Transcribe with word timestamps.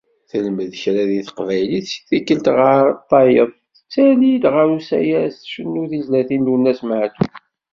Telmed 0.29 0.73
kra 0.81 1.03
deg 1.09 1.23
Teqbaylit, 1.27 1.87
seg 1.91 2.03
tikkelt 2.09 2.47
ɣer 2.57 2.83
tayeḍ, 3.09 3.51
tettali-d 3.75 4.43
ɣer 4.53 4.67
usayes, 4.77 5.35
tcennu 5.37 5.83
tizlatin 5.91 6.41
n 6.41 6.45
Lwennas 6.47 6.81
Meɛtub. 6.89 7.33